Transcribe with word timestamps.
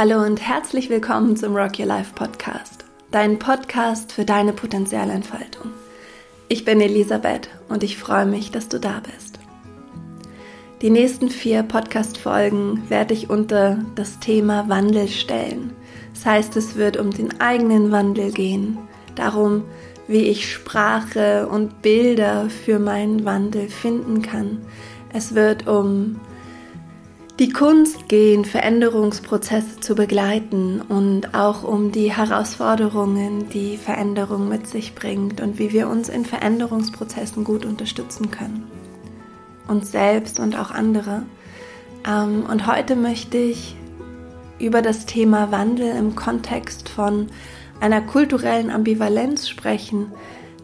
Hallo 0.00 0.22
und 0.22 0.40
herzlich 0.40 0.90
willkommen 0.90 1.36
zum 1.36 1.56
Rock 1.56 1.80
Your 1.80 1.86
Life 1.86 2.12
Podcast, 2.14 2.84
dein 3.10 3.36
Podcast 3.40 4.12
für 4.12 4.24
deine 4.24 4.52
Potenzialentfaltung. 4.52 5.72
Ich 6.46 6.64
bin 6.64 6.80
Elisabeth 6.80 7.48
und 7.68 7.82
ich 7.82 7.98
freue 7.98 8.24
mich, 8.24 8.52
dass 8.52 8.68
du 8.68 8.78
da 8.78 9.00
bist. 9.00 9.40
Die 10.82 10.90
nächsten 10.90 11.30
vier 11.30 11.64
Podcast-Folgen 11.64 12.88
werde 12.88 13.12
ich 13.12 13.28
unter 13.28 13.84
das 13.96 14.20
Thema 14.20 14.68
Wandel 14.68 15.08
stellen. 15.08 15.72
Das 16.14 16.24
heißt, 16.26 16.56
es 16.56 16.76
wird 16.76 16.96
um 16.96 17.10
den 17.10 17.40
eigenen 17.40 17.90
Wandel 17.90 18.30
gehen, 18.30 18.78
darum, 19.16 19.64
wie 20.06 20.28
ich 20.28 20.48
Sprache 20.48 21.48
und 21.48 21.82
Bilder 21.82 22.48
für 22.50 22.78
meinen 22.78 23.24
Wandel 23.24 23.68
finden 23.68 24.22
kann. 24.22 24.60
Es 25.12 25.34
wird 25.34 25.66
um 25.66 26.20
die 27.38 27.50
Kunst 27.50 28.08
gehen, 28.08 28.44
Veränderungsprozesse 28.44 29.78
zu 29.78 29.94
begleiten 29.94 30.80
und 30.80 31.34
auch 31.36 31.62
um 31.62 31.92
die 31.92 32.12
Herausforderungen, 32.12 33.48
die 33.50 33.76
Veränderung 33.76 34.48
mit 34.48 34.66
sich 34.66 34.96
bringt 34.96 35.40
und 35.40 35.60
wie 35.60 35.72
wir 35.72 35.88
uns 35.88 36.08
in 36.08 36.24
Veränderungsprozessen 36.24 37.44
gut 37.44 37.64
unterstützen 37.64 38.32
können. 38.32 38.66
Uns 39.68 39.92
selbst 39.92 40.40
und 40.40 40.58
auch 40.58 40.72
andere. 40.72 41.22
Ähm, 42.04 42.44
und 42.50 42.66
heute 42.66 42.96
möchte 42.96 43.38
ich 43.38 43.76
über 44.58 44.82
das 44.82 45.06
Thema 45.06 45.52
Wandel 45.52 45.94
im 45.94 46.16
Kontext 46.16 46.88
von 46.88 47.28
einer 47.78 48.00
kulturellen 48.00 48.70
Ambivalenz 48.70 49.48
sprechen, 49.48 50.10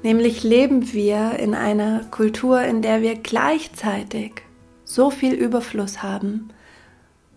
nämlich 0.03 0.43
leben 0.43 0.93
wir 0.93 1.39
in 1.39 1.55
einer 1.55 2.01
Kultur, 2.11 2.63
in 2.63 2.83
der 2.83 3.01
wir 3.01 3.15
gleichzeitig 3.15 4.43
so 4.85 5.11
viel 5.11 5.35
Überfluss 5.35 6.03
haben, 6.03 6.51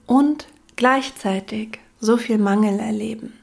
und 0.07 0.47
gleichzeitig 0.75 1.79
so 1.99 2.17
viel 2.17 2.39
Mangel 2.39 2.79
erleben. 2.79 3.33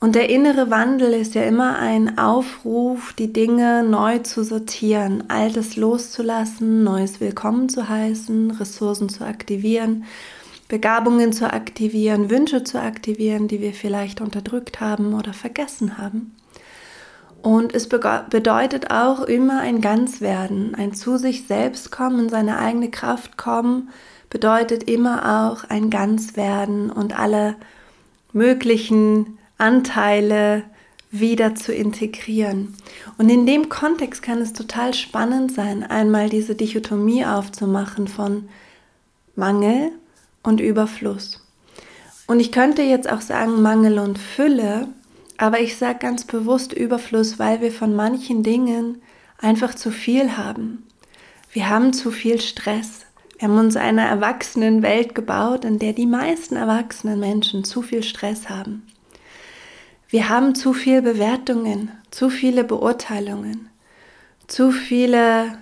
Und 0.00 0.14
der 0.16 0.28
innere 0.28 0.70
Wandel 0.70 1.14
ist 1.14 1.34
ja 1.34 1.44
immer 1.44 1.78
ein 1.78 2.18
Aufruf, 2.18 3.14
die 3.14 3.32
Dinge 3.32 3.82
neu 3.82 4.18
zu 4.18 4.44
sortieren, 4.44 5.24
Altes 5.28 5.76
loszulassen, 5.76 6.84
Neues 6.84 7.20
willkommen 7.20 7.68
zu 7.68 7.88
heißen, 7.88 8.50
Ressourcen 8.50 9.08
zu 9.08 9.24
aktivieren, 9.24 10.04
Begabungen 10.68 11.32
zu 11.32 11.50
aktivieren, 11.50 12.28
Wünsche 12.28 12.64
zu 12.64 12.80
aktivieren, 12.80 13.48
die 13.48 13.60
wir 13.60 13.72
vielleicht 13.72 14.20
unterdrückt 14.20 14.80
haben 14.80 15.14
oder 15.14 15.32
vergessen 15.32 15.96
haben. 15.96 16.36
Und 17.40 17.74
es 17.74 17.88
bedeutet 17.88 18.90
auch 18.90 19.22
immer 19.22 19.60
ein 19.60 19.80
Ganzwerden, 19.80 20.74
ein 20.74 20.94
zu 20.94 21.16
sich 21.18 21.46
selbst 21.46 21.90
kommen, 21.90 22.28
seine 22.28 22.58
eigene 22.58 22.90
Kraft 22.90 23.36
kommen, 23.36 23.90
bedeutet 24.34 24.90
immer 24.90 25.46
auch 25.46 25.62
ein 25.70 25.90
Ganzwerden 25.90 26.90
und 26.90 27.16
alle 27.16 27.54
möglichen 28.32 29.38
Anteile 29.58 30.64
wieder 31.12 31.54
zu 31.54 31.72
integrieren. 31.72 32.74
Und 33.16 33.30
in 33.30 33.46
dem 33.46 33.68
Kontext 33.68 34.24
kann 34.24 34.38
es 34.42 34.52
total 34.52 34.92
spannend 34.92 35.52
sein, 35.52 35.84
einmal 35.84 36.30
diese 36.30 36.56
Dichotomie 36.56 37.24
aufzumachen 37.24 38.08
von 38.08 38.48
Mangel 39.36 39.92
und 40.42 40.60
Überfluss. 40.60 41.40
Und 42.26 42.40
ich 42.40 42.50
könnte 42.50 42.82
jetzt 42.82 43.08
auch 43.08 43.20
sagen 43.20 43.62
Mangel 43.62 44.00
und 44.00 44.18
Fülle, 44.18 44.88
aber 45.36 45.60
ich 45.60 45.76
sage 45.76 46.00
ganz 46.00 46.24
bewusst 46.24 46.72
Überfluss, 46.72 47.38
weil 47.38 47.60
wir 47.60 47.70
von 47.70 47.94
manchen 47.94 48.42
Dingen 48.42 49.00
einfach 49.38 49.76
zu 49.76 49.92
viel 49.92 50.36
haben. 50.36 50.84
Wir 51.52 51.68
haben 51.68 51.92
zu 51.92 52.10
viel 52.10 52.40
Stress. 52.40 53.03
Wir 53.44 53.50
haben 53.50 53.58
uns 53.58 53.76
eine 53.76 54.08
Erwachsenenwelt 54.08 55.14
gebaut, 55.14 55.66
in 55.66 55.78
der 55.78 55.92
die 55.92 56.06
meisten 56.06 56.56
erwachsenen 56.56 57.20
Menschen 57.20 57.62
zu 57.62 57.82
viel 57.82 58.02
Stress 58.02 58.48
haben. 58.48 58.86
Wir 60.08 60.30
haben 60.30 60.54
zu 60.54 60.72
viele 60.72 61.02
Bewertungen, 61.02 61.92
zu 62.10 62.30
viele 62.30 62.64
Beurteilungen, 62.64 63.68
zu 64.46 64.70
viele 64.70 65.58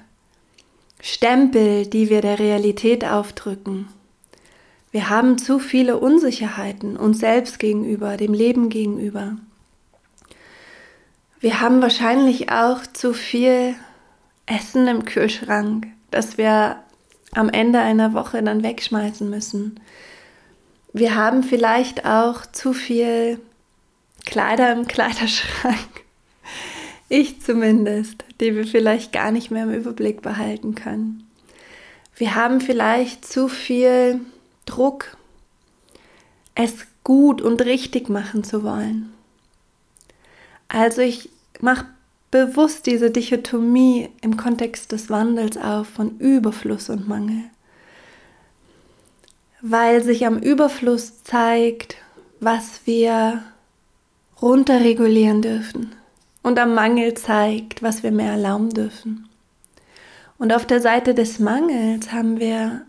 Stempel, 1.00 1.84
die 1.88 2.08
wir 2.08 2.20
der 2.20 2.38
Realität 2.38 3.04
aufdrücken. 3.04 3.88
Wir 4.92 5.10
haben 5.10 5.36
zu 5.36 5.58
viele 5.58 5.98
Unsicherheiten 5.98 6.96
uns 6.96 7.18
selbst 7.18 7.58
gegenüber, 7.58 8.16
dem 8.16 8.32
Leben 8.32 8.68
gegenüber. 8.68 9.38
Wir 11.40 11.60
haben 11.60 11.82
wahrscheinlich 11.82 12.52
auch 12.52 12.86
zu 12.92 13.12
viel 13.12 13.74
Essen 14.46 14.86
im 14.86 15.04
Kühlschrank, 15.04 15.88
das 16.12 16.38
wir 16.38 16.76
am 17.34 17.48
Ende 17.48 17.80
einer 17.80 18.12
Woche 18.12 18.42
dann 18.42 18.62
wegschmeißen 18.62 19.28
müssen. 19.28 19.80
Wir 20.92 21.14
haben 21.14 21.42
vielleicht 21.42 22.04
auch 22.04 22.44
zu 22.46 22.72
viel 22.72 23.40
Kleider 24.24 24.72
im 24.72 24.86
Kleiderschrank. 24.86 25.78
Ich 27.08 27.42
zumindest, 27.42 28.24
die 28.40 28.54
wir 28.54 28.66
vielleicht 28.66 29.12
gar 29.12 29.32
nicht 29.32 29.50
mehr 29.50 29.64
im 29.64 29.74
Überblick 29.74 30.22
behalten 30.22 30.74
können. 30.74 31.28
Wir 32.16 32.34
haben 32.34 32.60
vielleicht 32.60 33.26
zu 33.26 33.48
viel 33.48 34.20
Druck, 34.64 35.16
es 36.54 36.86
gut 37.04 37.42
und 37.42 37.62
richtig 37.62 38.08
machen 38.08 38.44
zu 38.44 38.62
wollen. 38.62 39.12
Also 40.68 41.02
ich 41.02 41.30
mache 41.60 41.86
bewusst 42.32 42.86
diese 42.86 43.10
Dichotomie 43.12 44.08
im 44.22 44.36
Kontext 44.36 44.90
des 44.90 45.10
Wandels 45.10 45.56
auf 45.56 45.86
von 45.86 46.18
Überfluss 46.18 46.88
und 46.88 47.06
Mangel. 47.06 47.44
Weil 49.60 50.02
sich 50.02 50.26
am 50.26 50.38
Überfluss 50.38 51.22
zeigt, 51.22 51.96
was 52.40 52.80
wir 52.86 53.44
runterregulieren 54.40 55.42
dürfen 55.42 55.94
und 56.42 56.58
am 56.58 56.74
Mangel 56.74 57.14
zeigt, 57.14 57.82
was 57.82 58.02
wir 58.02 58.10
mehr 58.10 58.32
erlauben 58.32 58.70
dürfen. 58.70 59.28
Und 60.38 60.52
auf 60.52 60.66
der 60.66 60.80
Seite 60.80 61.14
des 61.14 61.38
Mangels 61.38 62.12
haben 62.12 62.40
wir 62.40 62.86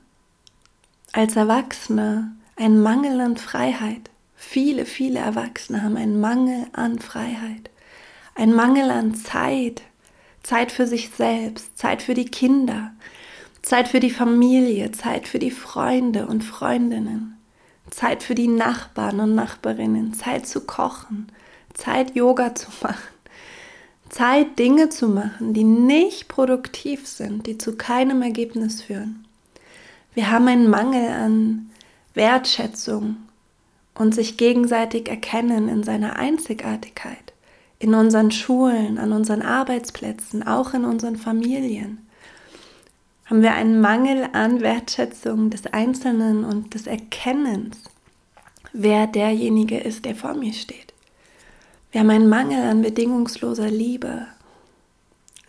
als 1.11 1.35
Erwachsene 1.35 2.31
einen 2.55 2.81
Mangel 2.81 3.19
an 3.19 3.37
Freiheit. 3.37 4.09
Viele, 4.35 4.85
viele 4.85 5.19
Erwachsene 5.19 5.83
haben 5.83 5.97
einen 5.97 6.19
Mangel 6.19 6.65
an 6.71 6.97
Freiheit 6.97 7.69
ein 8.35 8.53
Mangel 8.53 8.89
an 8.89 9.15
Zeit, 9.15 9.81
Zeit 10.41 10.71
für 10.71 10.87
sich 10.87 11.09
selbst, 11.09 11.77
Zeit 11.77 12.01
für 12.01 12.13
die 12.13 12.25
Kinder, 12.25 12.91
Zeit 13.61 13.87
für 13.87 13.99
die 13.99 14.09
Familie, 14.09 14.91
Zeit 14.91 15.27
für 15.27 15.39
die 15.39 15.51
Freunde 15.51 16.27
und 16.27 16.43
Freundinnen, 16.43 17.37
Zeit 17.89 18.23
für 18.23 18.35
die 18.35 18.47
Nachbarn 18.47 19.19
und 19.19 19.35
Nachbarinnen, 19.35 20.13
Zeit 20.13 20.47
zu 20.47 20.61
kochen, 20.61 21.31
Zeit 21.73 22.15
Yoga 22.15 22.55
zu 22.55 22.69
machen, 22.81 23.13
Zeit 24.09 24.59
Dinge 24.59 24.89
zu 24.89 25.07
machen, 25.07 25.53
die 25.53 25.63
nicht 25.63 26.27
produktiv 26.27 27.07
sind, 27.07 27.47
die 27.47 27.57
zu 27.57 27.75
keinem 27.77 28.21
Ergebnis 28.21 28.81
führen. 28.81 29.25
Wir 30.13 30.29
haben 30.29 30.47
einen 30.47 30.69
Mangel 30.69 31.07
an 31.09 31.71
Wertschätzung 32.13 33.17
und 33.95 34.13
sich 34.13 34.37
gegenseitig 34.37 35.07
erkennen 35.07 35.69
in 35.69 35.83
seiner 35.83 36.17
Einzigartigkeit 36.17 37.32
in 37.83 37.93
unseren 37.93 38.31
Schulen, 38.31 38.97
an 38.97 39.11
unseren 39.11 39.41
Arbeitsplätzen, 39.41 40.47
auch 40.47 40.73
in 40.73 40.85
unseren 40.85 41.17
Familien? 41.17 41.97
Haben 43.25 43.41
wir 43.41 43.53
einen 43.53 43.81
Mangel 43.81 44.29
an 44.31 44.61
Wertschätzung 44.61 45.49
des 45.49 45.67
Einzelnen 45.67 46.45
und 46.45 46.73
des 46.73 46.87
Erkennens, 46.87 47.77
wer 48.71 49.05
derjenige 49.05 49.77
ist, 49.77 50.05
der 50.05 50.15
vor 50.15 50.33
mir 50.33 50.53
steht? 50.53 50.93
Wir 51.91 51.99
haben 51.99 52.09
einen 52.09 52.29
Mangel 52.29 52.63
an 52.63 52.81
bedingungsloser 52.81 53.69
Liebe, 53.69 54.27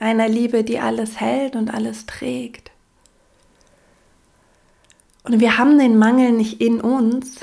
einer 0.00 0.28
Liebe, 0.28 0.64
die 0.64 0.80
alles 0.80 1.20
hält 1.20 1.54
und 1.54 1.72
alles 1.72 2.04
trägt. 2.04 2.72
Und 5.22 5.38
wir 5.38 5.56
haben 5.56 5.78
den 5.78 5.96
Mangel 5.98 6.32
nicht 6.32 6.60
in 6.60 6.80
uns. 6.80 7.38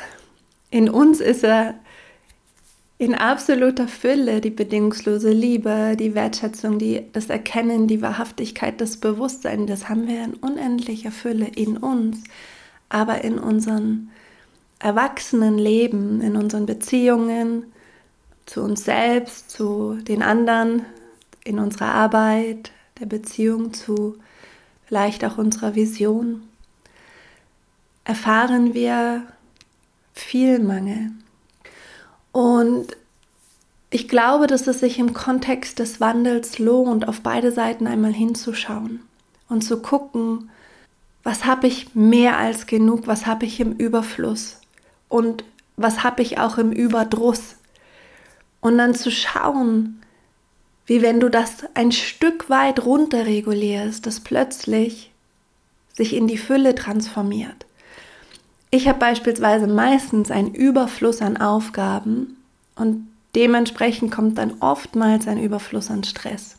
In 0.70 0.90
uns 0.90 1.22
ist 1.22 1.46
er 1.46 1.76
in 3.02 3.16
absoluter 3.16 3.88
Fülle 3.88 4.42
die 4.42 4.52
bedingungslose 4.52 5.32
Liebe, 5.32 5.96
die 5.98 6.14
Wertschätzung, 6.14 6.78
die, 6.78 7.02
das 7.14 7.32
Erkennen, 7.32 7.88
die 7.88 8.04
Wahrhaftigkeit, 8.04 8.80
das 8.80 8.98
Bewusstsein, 8.98 9.66
das 9.66 9.90
haben 9.90 10.08
wir 10.08 10.24
in 10.24 10.36
unendlicher 10.36 11.10
Fülle 11.10 11.48
in 11.48 11.78
uns, 11.78 12.20
aber 12.90 13.24
in 13.24 13.40
unserem 13.40 14.10
Erwachsenenleben, 14.78 16.22
in 16.22 16.36
unseren 16.36 16.68
Beziehungen 16.68 17.74
zu 18.46 18.62
uns 18.62 18.86
selbst, 18.86 19.50
zu 19.50 19.96
den 19.96 20.22
anderen, 20.22 20.86
in 21.44 21.58
unserer 21.58 21.96
Arbeit, 21.96 22.72
der 23.00 23.08
Beziehung 23.08 23.74
zu 23.74 24.20
vielleicht 24.86 25.26
auch 25.26 25.40
unserer 25.40 25.74
Vision, 25.74 26.44
erfahren 28.04 28.76
wir 28.76 29.24
viel 30.14 30.60
Mangel. 30.60 31.14
Und 32.32 32.96
ich 33.90 34.08
glaube, 34.08 34.48
dass 34.48 34.68
es 34.68 34.80
sich 34.80 35.00
im 35.00 35.14
Kontext 35.14 35.80
des 35.80 36.00
Wandels 36.00 36.60
lohnt, 36.60 37.08
auf 37.08 37.22
beide 37.22 37.52
Seiten 37.52 37.88
einmal 37.88 38.14
hinzuschauen 38.14 39.02
und 39.50 39.64
zu 39.64 39.82
gucken, 39.82 40.50
was 41.24 41.46
habe 41.46 41.68
ich 41.68 41.94
mehr 41.94 42.38
als 42.38 42.66
genug, 42.66 43.06
was 43.06 43.26
habe 43.26 43.46
ich 43.46 43.60
im 43.60 43.74
Überfluss 43.74 44.62
und 45.10 45.44
Was 45.78 46.04
habe 46.04 46.22
ich 46.22 46.38
auch 46.38 46.58
im 46.58 46.72
Überdruss? 46.72 47.56
Und 48.60 48.78
dann 48.78 48.94
zu 48.94 49.10
schauen, 49.10 50.02
wie 50.86 51.02
wenn 51.02 51.20
du 51.20 51.30
das 51.30 51.64
ein 51.74 51.92
Stück 51.92 52.50
weit 52.50 52.86
runterregulierst, 52.86 54.06
das 54.06 54.20
plötzlich 54.20 55.12
sich 55.94 56.14
in 56.14 56.28
die 56.28 56.38
Fülle 56.38 56.76
transformiert. 56.76 57.66
Ich 58.74 58.88
habe 58.88 59.00
beispielsweise 59.00 59.68
meistens 59.68 60.32
einen 60.32 60.56
Überfluss 60.56 61.22
an 61.22 61.36
Aufgaben 61.36 62.38
und 62.76 63.08
dementsprechend 63.36 64.12
kommt 64.12 64.38
dann 64.38 64.54
oftmals 64.62 65.28
ein 65.28 65.44
Überfluss 65.44 65.92
an 65.92 66.06
Stress. 66.06 66.56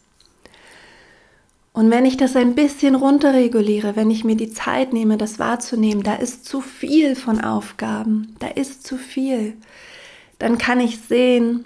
Und 1.73 1.91
wenn 1.91 2.05
ich 2.05 2.19
das 2.19 2.37
ein 2.37 2.55
bisschen 2.55 2.97
runterreguliere, 2.97 3.97
wenn 3.97 4.11
ich 4.11 4.25
mir 4.25 4.37
die 4.37 4.53
Zeit 4.53 4.93
nehme, 4.93 5.17
das 5.17 5.39
wahrzunehmen, 5.39 6.03
da 6.03 6.15
ist 6.15 6.45
zu 6.45 6.61
viel 6.61 7.17
von 7.17 7.41
Aufgaben, 7.41 8.37
da 8.41 8.49
ist 8.49 8.87
zu 8.87 8.99
viel, 8.99 9.55
dann 10.39 10.59
kann 10.59 10.81
ich 10.81 10.99
sehen, 10.99 11.65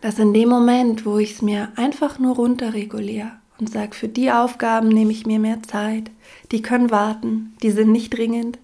dass 0.00 0.18
in 0.18 0.34
dem 0.34 0.48
Moment, 0.48 1.06
wo 1.06 1.18
ich 1.18 1.34
es 1.34 1.42
mir 1.42 1.68
einfach 1.76 2.18
nur 2.18 2.34
runterreguliere 2.34 3.30
und 3.60 3.70
sage, 3.70 3.94
für 3.94 4.08
die 4.08 4.32
Aufgaben 4.32 4.88
nehme 4.88 5.12
ich 5.12 5.24
mir 5.24 5.38
mehr 5.38 5.62
Zeit, 5.62 6.10
die 6.50 6.62
können 6.62 6.90
warten, 6.90 7.54
die 7.62 7.70
sind 7.70 7.92
nicht 7.92 8.16
dringend, 8.16 8.58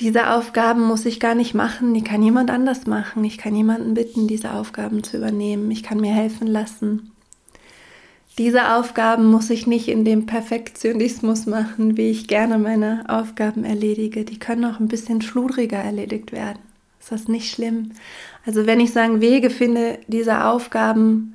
diese 0.00 0.30
Aufgaben 0.30 0.82
muss 0.82 1.04
ich 1.04 1.20
gar 1.20 1.34
nicht 1.34 1.54
machen, 1.54 1.92
die 1.92 2.02
kann 2.02 2.22
jemand 2.22 2.50
anders 2.50 2.86
machen. 2.86 3.22
Ich 3.24 3.36
kann 3.36 3.54
jemanden 3.54 3.92
bitten, 3.92 4.26
diese 4.26 4.54
Aufgaben 4.54 5.02
zu 5.02 5.18
übernehmen. 5.18 5.70
Ich 5.70 5.82
kann 5.82 6.00
mir 6.00 6.12
helfen 6.12 6.46
lassen. 6.46 7.12
Diese 8.38 8.74
Aufgaben 8.74 9.26
muss 9.26 9.50
ich 9.50 9.66
nicht 9.66 9.88
in 9.88 10.06
dem 10.06 10.24
Perfektionismus 10.24 11.44
machen, 11.44 11.98
wie 11.98 12.10
ich 12.10 12.28
gerne 12.28 12.58
meine 12.58 13.04
Aufgaben 13.08 13.64
erledige. 13.64 14.24
Die 14.24 14.38
können 14.38 14.64
auch 14.64 14.80
ein 14.80 14.88
bisschen 14.88 15.20
schludriger 15.20 15.76
erledigt 15.76 16.32
werden. 16.32 16.60
Ist 16.98 17.12
das 17.12 17.28
nicht 17.28 17.52
schlimm? 17.52 17.90
Also 18.46 18.64
wenn 18.66 18.80
ich 18.80 18.92
sagen 18.92 19.20
Wege 19.20 19.50
finde, 19.50 19.98
diese 20.06 20.44
Aufgaben 20.44 21.34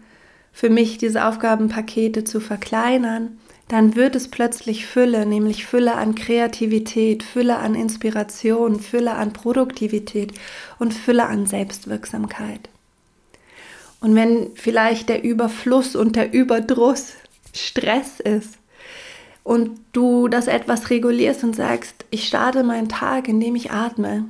für 0.52 0.72
mich, 0.72 0.98
diese 0.98 1.26
Aufgabenpakete 1.26 2.24
zu 2.24 2.40
verkleinern, 2.40 3.38
dann 3.68 3.96
wird 3.96 4.16
es 4.16 4.28
plötzlich 4.28 4.86
Fülle, 4.86 5.26
nämlich 5.26 5.66
Fülle 5.66 5.96
an 5.96 6.14
Kreativität, 6.16 7.24
Fülle 7.24 7.58
an 7.58 7.74
Inspiration, 7.74 8.80
Fülle 8.80 9.14
an 9.14 9.34
Produktivität 9.34 10.34
und 10.78 10.94
Fülle 10.94 11.26
an 11.26 11.48
Selbstwirksamkeit. 11.48 12.70
Und 14.02 14.14
wenn 14.14 14.52
vielleicht 14.56 15.10
der 15.10 15.24
Überfluss 15.24 15.96
und 15.96 16.16
der 16.16 16.32
Überdruss 16.32 17.14
Stress 17.54 18.20
ist 18.20 18.58
und 19.44 19.80
du 19.94 20.28
das 20.28 20.48
etwas 20.48 20.90
regulierst 20.90 21.44
und 21.44 21.56
sagst, 21.56 22.06
ich 22.12 22.28
starte 22.28 22.64
meinen 22.64 22.90
Tag, 22.90 23.28
indem 23.28 23.56
ich 23.56 23.72
atme, 23.72 24.26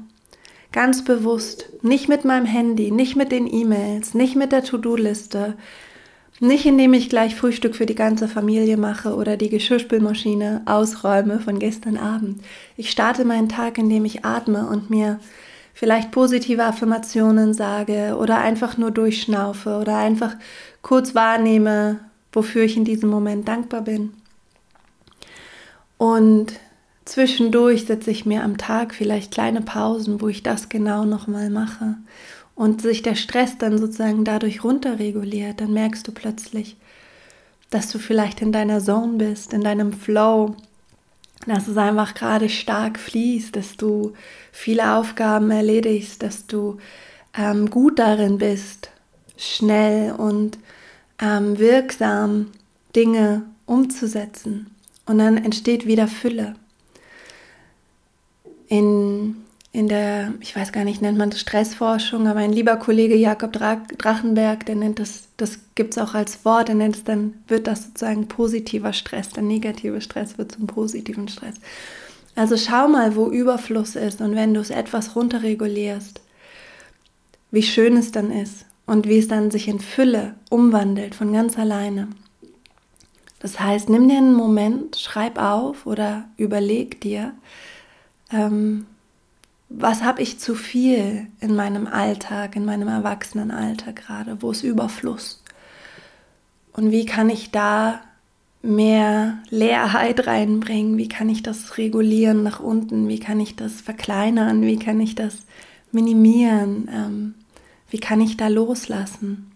ganz 0.71 1.03
bewusst, 1.03 1.69
nicht 1.81 2.07
mit 2.07 2.23
meinem 2.23 2.45
Handy, 2.45 2.91
nicht 2.91 3.15
mit 3.15 3.31
den 3.31 3.51
E-Mails, 3.51 4.13
nicht 4.13 4.35
mit 4.35 4.51
der 4.51 4.63
To-Do-Liste, 4.63 5.55
nicht 6.39 6.65
indem 6.65 6.93
ich 6.93 7.09
gleich 7.09 7.35
Frühstück 7.35 7.75
für 7.75 7.85
die 7.85 7.95
ganze 7.95 8.27
Familie 8.27 8.77
mache 8.77 9.15
oder 9.15 9.37
die 9.37 9.49
Geschirrspülmaschine 9.49 10.63
ausräume 10.65 11.39
von 11.39 11.59
gestern 11.59 11.97
Abend. 11.97 12.43
Ich 12.75 12.91
starte 12.91 13.23
meinen 13.23 13.49
Tag, 13.49 13.77
indem 13.77 14.03
ich 14.05 14.25
atme 14.25 14.67
und 14.67 14.89
mir 14.89 15.19
vielleicht 15.73 16.11
positive 16.11 16.63
Affirmationen 16.63 17.53
sage 17.53 18.17
oder 18.19 18.39
einfach 18.39 18.77
nur 18.77 18.91
durchschnaufe 18.91 19.77
oder 19.77 19.97
einfach 19.97 20.35
kurz 20.81 21.15
wahrnehme, 21.15 21.99
wofür 22.31 22.63
ich 22.63 22.75
in 22.75 22.85
diesem 22.85 23.09
Moment 23.09 23.47
dankbar 23.47 23.81
bin. 23.81 24.13
Und 25.97 26.53
zwischendurch 27.05 27.85
setze 27.85 28.11
ich 28.11 28.25
mir 28.25 28.43
am 28.43 28.57
Tag 28.57 28.93
vielleicht 28.93 29.33
kleine 29.33 29.61
Pausen, 29.61 30.19
wo 30.19 30.27
ich 30.27 30.43
das 30.43 30.67
genau 30.67 31.05
nochmal 31.05 31.49
mache 31.49 31.95
und 32.55 32.81
sich 32.81 33.01
der 33.01 33.15
Stress 33.15 33.57
dann 33.57 33.77
sozusagen 33.77 34.23
dadurch 34.23 34.63
runterreguliert, 34.63 35.61
dann 35.61 35.73
merkst 35.73 36.07
du 36.07 36.11
plötzlich, 36.11 36.77
dass 37.69 37.91
du 37.91 37.99
vielleicht 37.99 38.41
in 38.41 38.51
deiner 38.51 38.79
Zone 38.79 39.17
bist, 39.17 39.53
in 39.53 39.61
deinem 39.61 39.91
Flow, 39.91 40.55
dass 41.45 41.67
es 41.67 41.77
einfach 41.77 42.13
gerade 42.13 42.49
stark 42.49 42.97
fließt, 42.97 43.55
dass 43.55 43.75
du 43.75 44.13
viele 44.51 44.95
Aufgaben 44.95 45.51
erledigst, 45.51 46.23
dass 46.23 46.47
du 46.47 46.77
ähm, 47.37 47.69
gut 47.69 47.99
darin 47.99 48.37
bist, 48.37 48.89
schnell 49.37 50.13
und 50.13 50.57
ähm, 51.21 51.59
wirksam 51.59 52.51
Dinge 52.95 53.43
umzusetzen. 53.65 54.67
Und 55.05 55.19
dann 55.19 55.37
entsteht 55.37 55.85
wieder 55.85 56.07
Fülle. 56.07 56.55
In 59.75 59.89
der, 59.89 60.33
ich 60.39 60.55
weiß 60.55 60.71
gar 60.71 60.85
nicht, 60.85 61.01
nennt 61.01 61.17
man 61.17 61.31
das 61.31 61.41
Stressforschung, 61.41 62.27
aber 62.29 62.39
ein 62.39 62.53
lieber 62.53 62.77
Kollege 62.77 63.17
Jakob 63.17 63.51
Drachenberg, 63.51 64.65
der 64.65 64.75
nennt 64.75 64.99
das, 64.99 65.27
das 65.35 65.59
gibt 65.75 65.97
es 65.97 66.01
auch 66.01 66.13
als 66.13 66.45
Wort, 66.45 66.69
der 66.69 66.75
nennt 66.75 66.95
es 66.95 67.03
dann, 67.03 67.33
wird 67.49 67.67
das 67.67 67.87
sozusagen 67.87 68.29
positiver 68.29 68.93
Stress, 68.93 69.31
der 69.31 69.43
negative 69.43 69.99
Stress 69.99 70.37
wird 70.37 70.53
zum 70.53 70.67
positiven 70.67 71.27
Stress. 71.27 71.55
Also 72.37 72.55
schau 72.55 72.87
mal, 72.87 73.17
wo 73.17 73.27
Überfluss 73.27 73.97
ist 73.97 74.21
und 74.21 74.33
wenn 74.37 74.53
du 74.53 74.61
es 74.61 74.69
etwas 74.69 75.17
runterregulierst, 75.17 76.21
wie 77.51 77.63
schön 77.63 77.97
es 77.97 78.13
dann 78.13 78.31
ist 78.31 78.65
und 78.85 79.09
wie 79.09 79.17
es 79.17 79.27
dann 79.27 79.51
sich 79.51 79.67
in 79.67 79.81
Fülle 79.81 80.35
umwandelt 80.49 81.15
von 81.15 81.33
ganz 81.33 81.59
alleine. 81.59 82.07
Das 83.39 83.59
heißt, 83.59 83.89
nimm 83.89 84.07
dir 84.07 84.19
einen 84.19 84.35
Moment, 84.35 84.95
schreib 84.95 85.37
auf 85.37 85.85
oder 85.85 86.29
überleg 86.37 87.01
dir, 87.01 87.33
ähm, 88.31 88.85
was 89.77 90.03
habe 90.03 90.21
ich 90.21 90.39
zu 90.39 90.55
viel 90.55 91.27
in 91.41 91.55
meinem 91.55 91.85
Alltag, 91.85 92.55
in 92.55 92.63
meinem 92.63 92.87
Erwachsenenalter 92.87 93.91
gerade, 93.91 94.41
wo 94.41 94.51
ist 94.51 94.63
Überfluss? 94.63 95.43
Und 96.71 96.91
wie 96.91 97.05
kann 97.05 97.29
ich 97.29 97.51
da 97.51 98.01
mehr 98.61 99.39
Leerheit 99.49 100.27
reinbringen? 100.27 100.97
Wie 100.97 101.09
kann 101.09 101.29
ich 101.29 101.43
das 101.43 101.77
regulieren 101.77 102.41
nach 102.41 102.59
unten? 102.59 103.09
Wie 103.09 103.19
kann 103.19 103.39
ich 103.39 103.55
das 103.55 103.81
verkleinern? 103.81 104.61
Wie 104.61 104.79
kann 104.79 104.99
ich 105.01 105.13
das 105.13 105.43
minimieren? 105.91 106.89
Ähm, 106.91 107.35
wie 107.89 107.99
kann 107.99 108.21
ich 108.21 108.37
da 108.37 108.47
loslassen? 108.47 109.51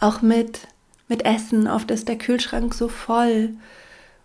Auch 0.00 0.22
mit, 0.22 0.68
mit 1.08 1.24
Essen. 1.24 1.68
Oft 1.68 1.90
ist 1.92 2.08
der 2.08 2.18
Kühlschrank 2.18 2.74
so 2.74 2.88
voll 2.88 3.50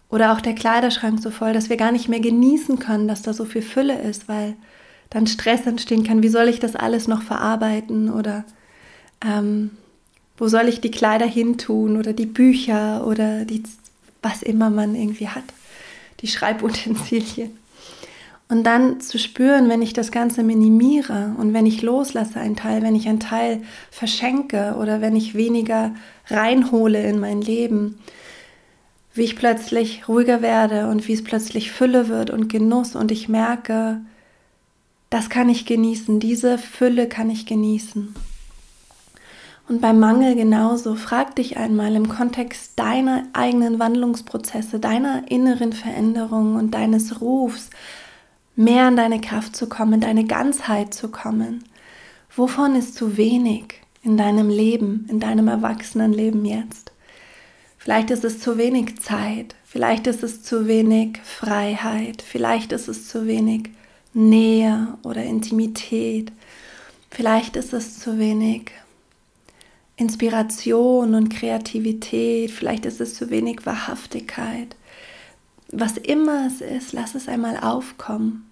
oder 0.10 0.34
auch 0.34 0.41
der 0.41 0.55
Kleiderschrank 0.55 1.22
so 1.22 1.29
voll, 1.29 1.53
dass 1.53 1.69
wir 1.69 1.77
gar 1.77 1.91
nicht 1.91 2.10
mehr 2.10 2.19
genießen 2.19 2.79
können, 2.79 3.07
dass 3.07 3.22
da 3.22 3.34
so 3.34 3.45
viel 3.45 3.62
Fülle 3.62 4.01
ist, 4.01 4.27
weil 4.27 4.55
dann 5.12 5.27
Stress 5.27 5.68
entstehen 5.68 6.03
kann. 6.03 6.24
Wie 6.24 6.30
soll 6.30 6.48
ich 6.48 6.60
das 6.60 6.75
alles 6.75 7.08
noch 7.08 7.22
verarbeiten 7.22 8.12
oder 8.12 8.44
ähm, 9.24 9.72
wo 10.38 10.48
soll 10.48 10.68
ich 10.68 10.82
die 10.82 10.89
Kleider 10.89 11.27
hintun 11.27 11.98
oder 11.98 12.13
die 12.13 12.25
Bücher 12.25 13.06
oder 13.06 13.46
die, 13.46 13.62
was 14.24 14.41
immer 14.41 14.72
man 14.72 14.96
irgendwie 14.96 15.27
hat, 15.27 15.44
die 16.22 16.27
Schreibutensilien. 16.27 17.51
Und 18.50 18.63
dann 18.63 19.00
zu 19.00 19.18
spüren, 19.18 19.70
wenn 19.70 19.82
ich 19.82 19.94
das 19.94 20.12
Ganze 20.12 20.44
minimiere 20.44 21.36
und 21.38 21.53
wenn 21.53 21.65
ich 21.65 21.82
loslasse 21.82 22.39
einen 22.39 22.56
Teil, 22.56 22.82
wenn 22.82 22.96
ich 22.96 23.08
einen 23.08 23.20
Teil 23.22 23.62
verschenke 23.91 24.75
oder 24.77 25.00
wenn 25.00 25.15
ich 25.15 25.36
weniger 25.36 25.94
reinhole 26.27 27.01
in 27.03 27.20
mein 27.20 27.41
Leben, 27.41 28.00
wie 29.13 29.24
ich 29.24 29.36
plötzlich 29.36 30.08
ruhiger 30.08 30.41
werde 30.41 30.88
und 30.88 31.08
wie 31.08 31.13
es 31.13 31.24
plötzlich 31.24 31.72
Fülle 31.72 32.08
wird 32.08 32.30
und 32.30 32.50
Genuss 32.50 32.96
und 32.96 33.12
ich 33.12 33.30
merke, 33.30 34.01
das 35.12 35.30
kann 35.30 35.50
ich 35.50 35.65
genießen, 35.65 36.20
diese 36.22 36.58
Fülle 36.58 37.08
kann 37.08 37.30
ich 37.30 37.46
genießen. 37.46 38.15
Und 39.68 39.82
beim 39.82 40.00
Mangel 40.00 40.36
genauso, 40.36 40.96
frag 40.96 41.36
dich 41.36 41.58
einmal 41.58 41.96
im 41.96 42.10
Kontext 42.10 42.80
deiner 42.80 43.25
eigenen 43.34 43.77
Wandlungsprozesse, 43.77 44.80
deiner 44.80 45.30
inneren 45.30 45.74
Veränderung 45.74 46.56
und 46.56 46.72
deines 46.72 47.22
Rufs, 47.22 47.70
mehr 48.56 48.88
in 48.88 48.96
deine 48.96 49.20
Kraft 49.20 49.56
zu 49.56 49.68
kommen, 49.68 49.96
in 49.96 50.01
deine 50.01 50.25
Ganzheit 50.25 50.94
zu 50.94 51.10
kommen. 51.10 51.65
Wovon 52.34 52.75
ist 52.75 52.96
zu 52.96 53.18
wenig 53.18 53.82
in 54.03 54.15
deinem 54.15 54.50
Leben, 54.50 55.06
in 55.10 55.20
deinem 55.20 55.50
Erwachsenenleben 55.50 56.46
jetzt? 56.46 56.94
Vielleicht 57.77 58.12
ist 58.12 58.24
es 58.24 58.39
zu 58.39 58.58
wenig 58.58 59.01
Zeit, 59.01 59.56
vielleicht 59.65 60.08
ist 60.08 60.24
es 60.24 60.41
zu 60.41 60.68
wenig 60.68 61.20
Freiheit, 61.24 62.22
vielleicht 62.22 62.72
ist 62.72 62.88
es 62.88 63.10
zu 63.10 63.27
wenig 63.27 63.72
Nähe 64.13 64.98
oder 65.03 65.24
Intimität. 65.24 66.32
Vielleicht 67.10 67.56
ist 67.56 67.74
es 67.74 68.00
zu 68.00 68.20
wenig 68.20 68.72
Inspiration 69.96 71.13
und 71.15 71.30
Kreativität. 71.30 72.51
Vielleicht 72.51 72.86
ist 72.86 73.00
es 73.00 73.15
zu 73.15 73.30
wenig 73.30 73.65
Wahrhaftigkeit. 73.65 74.75
Was 75.72 75.98
immer 75.98 76.48
es 76.48 76.62
ist, 76.62 76.94
lass 76.94 77.15
es 77.15 77.27
einmal 77.27 77.58
aufkommen. 77.58 78.50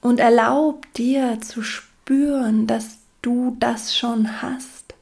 Und 0.00 0.20
erlaub 0.20 0.92
dir 0.94 1.40
zu 1.40 1.62
spüren, 1.62 2.66
dass 2.66 2.98
du 3.22 3.56
das 3.60 3.96
schon 3.96 4.42
hast. 4.42 4.94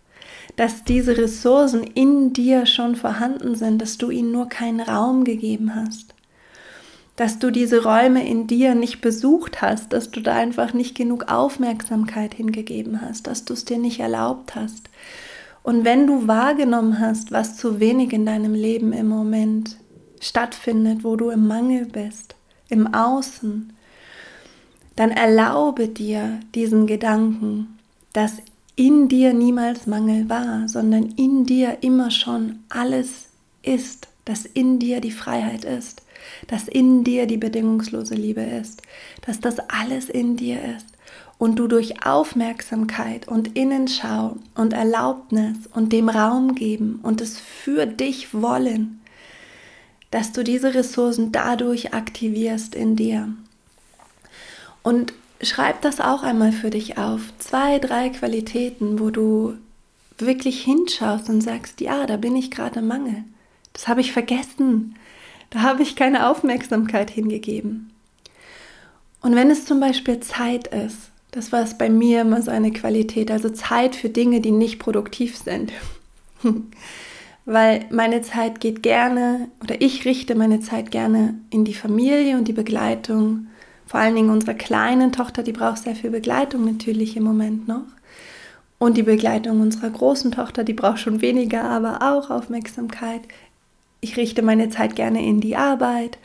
Dass 0.56 0.84
diese 0.84 1.16
Ressourcen 1.16 1.82
in 1.82 2.32
dir 2.32 2.66
schon 2.66 2.96
vorhanden 2.96 3.56
sind, 3.56 3.80
dass 3.80 3.98
du 3.98 4.10
ihnen 4.10 4.32
nur 4.32 4.48
keinen 4.48 4.80
Raum 4.80 5.24
gegeben 5.24 5.74
hast. 5.74 6.15
Dass 7.16 7.38
du 7.38 7.50
diese 7.50 7.82
Räume 7.82 8.28
in 8.28 8.46
dir 8.46 8.74
nicht 8.74 9.00
besucht 9.00 9.62
hast, 9.62 9.92
dass 9.92 10.10
du 10.10 10.20
da 10.20 10.34
einfach 10.34 10.74
nicht 10.74 10.94
genug 10.94 11.30
Aufmerksamkeit 11.32 12.34
hingegeben 12.34 13.00
hast, 13.00 13.26
dass 13.26 13.44
du 13.44 13.54
es 13.54 13.64
dir 13.64 13.78
nicht 13.78 14.00
erlaubt 14.00 14.54
hast. 14.54 14.90
Und 15.62 15.84
wenn 15.84 16.06
du 16.06 16.28
wahrgenommen 16.28 17.00
hast, 17.00 17.32
was 17.32 17.56
zu 17.56 17.80
wenig 17.80 18.12
in 18.12 18.26
deinem 18.26 18.54
Leben 18.54 18.92
im 18.92 19.08
Moment 19.08 19.76
stattfindet, 20.20 21.02
wo 21.02 21.16
du 21.16 21.30
im 21.30 21.48
Mangel 21.48 21.86
bist, 21.86 22.36
im 22.68 22.92
Außen, 22.94 23.72
dann 24.94 25.10
erlaube 25.10 25.88
dir 25.88 26.40
diesen 26.54 26.86
Gedanken, 26.86 27.78
dass 28.12 28.34
in 28.76 29.08
dir 29.08 29.32
niemals 29.32 29.86
Mangel 29.86 30.28
war, 30.28 30.68
sondern 30.68 31.14
in 31.16 31.44
dir 31.44 31.78
immer 31.80 32.10
schon 32.10 32.60
alles 32.68 33.26
ist, 33.62 34.08
dass 34.26 34.44
in 34.44 34.78
dir 34.78 35.00
die 35.00 35.10
Freiheit 35.10 35.64
ist, 35.64 36.02
dass 36.46 36.68
in 36.68 37.04
dir 37.04 37.26
die 37.26 37.36
bedingungslose 37.36 38.14
Liebe 38.14 38.42
ist, 38.42 38.82
dass 39.26 39.40
das 39.40 39.58
alles 39.68 40.08
in 40.08 40.36
dir 40.36 40.58
ist 40.76 40.86
und 41.38 41.56
du 41.58 41.66
durch 41.66 42.06
Aufmerksamkeit 42.06 43.28
und 43.28 43.56
Innenschau 43.56 44.36
und 44.54 44.72
Erlaubnis 44.72 45.56
und 45.74 45.92
dem 45.92 46.08
Raum 46.08 46.54
geben 46.54 47.00
und 47.02 47.20
es 47.20 47.38
für 47.38 47.86
dich 47.86 48.32
wollen, 48.32 49.00
dass 50.10 50.32
du 50.32 50.42
diese 50.42 50.74
Ressourcen 50.74 51.32
dadurch 51.32 51.92
aktivierst 51.92 52.74
in 52.74 52.96
dir. 52.96 53.28
Und 54.82 55.12
schreib 55.42 55.82
das 55.82 56.00
auch 56.00 56.22
einmal 56.22 56.52
für 56.52 56.70
dich 56.70 56.96
auf. 56.96 57.20
Zwei, 57.38 57.78
drei 57.78 58.08
Qualitäten, 58.08 58.98
wo 58.98 59.10
du 59.10 59.54
wirklich 60.18 60.62
hinschaust 60.62 61.28
und 61.28 61.42
sagst, 61.42 61.80
ja, 61.80 62.06
da 62.06 62.16
bin 62.16 62.36
ich 62.36 62.50
gerade 62.50 62.80
Mangel. 62.80 63.24
Das 63.72 63.88
habe 63.88 64.00
ich 64.00 64.12
vergessen. 64.12 64.94
Da 65.50 65.62
habe 65.62 65.82
ich 65.82 65.96
keine 65.96 66.28
Aufmerksamkeit 66.28 67.10
hingegeben. 67.10 67.90
Und 69.20 69.34
wenn 69.34 69.50
es 69.50 69.64
zum 69.64 69.80
Beispiel 69.80 70.20
Zeit 70.20 70.68
ist, 70.68 71.10
das 71.32 71.52
war 71.52 71.62
es 71.62 71.76
bei 71.76 71.90
mir 71.90 72.22
immer 72.22 72.40
so 72.42 72.50
eine 72.50 72.72
Qualität, 72.72 73.30
also 73.30 73.50
Zeit 73.50 73.94
für 73.94 74.08
Dinge, 74.08 74.40
die 74.40 74.52
nicht 74.52 74.78
produktiv 74.78 75.36
sind. 75.36 75.72
Weil 77.44 77.84
meine 77.90 78.22
Zeit 78.22 78.60
geht 78.60 78.82
gerne 78.82 79.48
oder 79.62 79.80
ich 79.80 80.04
richte 80.04 80.34
meine 80.34 80.60
Zeit 80.60 80.90
gerne 80.90 81.34
in 81.50 81.64
die 81.64 81.74
Familie 81.74 82.36
und 82.36 82.48
die 82.48 82.52
Begleitung. 82.52 83.48
Vor 83.86 84.00
allen 84.00 84.16
Dingen 84.16 84.30
unserer 84.30 84.54
kleinen 84.54 85.12
Tochter, 85.12 85.42
die 85.42 85.52
braucht 85.52 85.78
sehr 85.78 85.94
viel 85.94 86.10
Begleitung 86.10 86.64
natürlich 86.64 87.16
im 87.16 87.22
Moment 87.22 87.68
noch. 87.68 87.84
Und 88.78 88.96
die 88.96 89.02
Begleitung 89.02 89.60
unserer 89.60 89.90
großen 89.90 90.32
Tochter, 90.32 90.64
die 90.64 90.74
braucht 90.74 90.98
schon 90.98 91.20
weniger, 91.20 91.64
aber 91.64 91.98
auch 92.02 92.30
Aufmerksamkeit 92.30 93.22
ich 94.06 94.16
richte 94.16 94.42
meine 94.42 94.70
Zeit 94.70 94.94
gerne 94.94 95.26
in 95.26 95.40
die 95.40 95.56
Arbeit, 95.56 96.18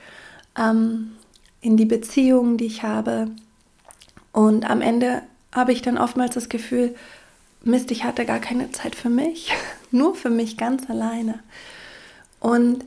ähm, 0.56 1.14
in 1.62 1.78
die 1.78 1.86
Beziehungen, 1.86 2.58
die 2.58 2.68
ich 2.68 2.84
habe. 2.84 3.32
Und 4.32 4.70
am 4.70 4.82
Ende 4.82 5.24
habe 5.52 5.72
ich 5.72 5.82
dann 5.82 5.98
oftmals 5.98 6.36
das 6.36 6.48
Gefühl, 6.48 6.94
Mist, 7.64 7.90
ich 7.90 8.04
hatte 8.04 8.26
gar 8.26 8.38
keine 8.38 8.72
Zeit 8.72 8.96
für 8.96 9.10
mich, 9.10 9.52
nur 9.92 10.14
für 10.14 10.30
mich 10.30 10.58
ganz 10.58 10.92
alleine. 10.92 11.40
Und 12.40 12.86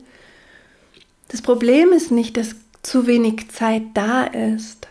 das 1.27 1.41
Problem 1.41 1.91
ist 1.91 2.11
nicht, 2.11 2.37
dass 2.37 2.55
zu 2.81 3.05
wenig 3.05 3.49
Zeit 3.49 3.83
da 3.95 4.23
ist. 4.23 4.87